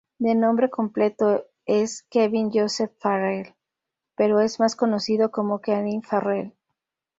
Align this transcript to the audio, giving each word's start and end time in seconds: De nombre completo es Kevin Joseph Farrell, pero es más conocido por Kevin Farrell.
De 0.17 0.33
nombre 0.33 0.71
completo 0.71 1.45
es 1.67 2.01
Kevin 2.09 2.49
Joseph 2.51 2.89
Farrell, 2.97 3.53
pero 4.15 4.39
es 4.39 4.59
más 4.59 4.75
conocido 4.75 5.29
por 5.29 5.61
Kevin 5.61 6.01
Farrell. 6.01 6.55